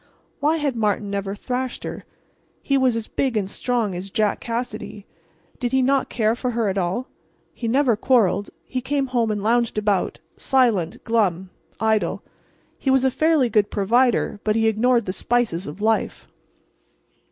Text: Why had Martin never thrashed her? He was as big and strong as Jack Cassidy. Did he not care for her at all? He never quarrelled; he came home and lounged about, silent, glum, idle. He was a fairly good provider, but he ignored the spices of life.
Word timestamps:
Why 0.39 0.57
had 0.57 0.75
Martin 0.75 1.11
never 1.11 1.35
thrashed 1.35 1.83
her? 1.83 2.05
He 2.63 2.75
was 2.75 2.95
as 2.95 3.07
big 3.07 3.37
and 3.37 3.47
strong 3.47 3.93
as 3.93 4.09
Jack 4.09 4.39
Cassidy. 4.39 5.05
Did 5.59 5.73
he 5.73 5.83
not 5.83 6.09
care 6.09 6.33
for 6.33 6.49
her 6.49 6.69
at 6.69 6.77
all? 6.79 7.05
He 7.53 7.67
never 7.67 7.95
quarrelled; 7.95 8.49
he 8.65 8.81
came 8.81 9.05
home 9.05 9.29
and 9.29 9.43
lounged 9.43 9.77
about, 9.77 10.19
silent, 10.37 11.03
glum, 11.03 11.51
idle. 11.79 12.23
He 12.79 12.89
was 12.89 13.05
a 13.05 13.11
fairly 13.11 13.47
good 13.47 13.69
provider, 13.69 14.39
but 14.43 14.55
he 14.55 14.67
ignored 14.67 15.05
the 15.05 15.13
spices 15.13 15.67
of 15.67 15.81
life. 15.81 16.27